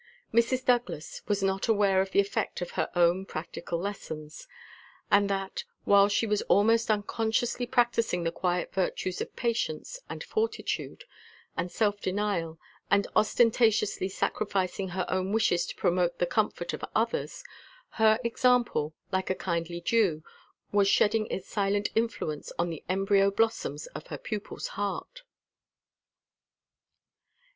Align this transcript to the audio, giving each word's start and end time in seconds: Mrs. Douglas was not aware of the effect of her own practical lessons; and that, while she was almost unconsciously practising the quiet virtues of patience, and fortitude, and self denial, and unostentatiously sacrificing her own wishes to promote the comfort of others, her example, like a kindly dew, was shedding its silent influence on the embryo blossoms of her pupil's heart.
Mrs. 0.33 0.65
Douglas 0.65 1.21
was 1.27 1.43
not 1.43 1.67
aware 1.67 2.01
of 2.01 2.09
the 2.09 2.19
effect 2.19 2.59
of 2.59 2.71
her 2.71 2.89
own 2.95 3.23
practical 3.23 3.77
lessons; 3.77 4.47
and 5.11 5.29
that, 5.29 5.63
while 5.85 6.09
she 6.09 6.25
was 6.25 6.41
almost 6.49 6.89
unconsciously 6.89 7.67
practising 7.67 8.23
the 8.23 8.31
quiet 8.31 8.73
virtues 8.73 9.21
of 9.21 9.35
patience, 9.35 9.99
and 10.09 10.23
fortitude, 10.23 11.03
and 11.55 11.71
self 11.71 12.01
denial, 12.01 12.57
and 12.89 13.05
unostentatiously 13.15 14.09
sacrificing 14.09 14.87
her 14.87 15.05
own 15.07 15.31
wishes 15.33 15.67
to 15.67 15.75
promote 15.75 16.17
the 16.17 16.25
comfort 16.25 16.73
of 16.73 16.83
others, 16.95 17.43
her 17.89 18.19
example, 18.23 18.95
like 19.11 19.29
a 19.29 19.35
kindly 19.35 19.81
dew, 19.81 20.23
was 20.71 20.87
shedding 20.87 21.27
its 21.27 21.47
silent 21.47 21.89
influence 21.93 22.51
on 22.57 22.71
the 22.71 22.83
embryo 22.89 23.29
blossoms 23.29 23.85
of 23.93 24.07
her 24.07 24.17
pupil's 24.17 24.69
heart. 24.69 25.21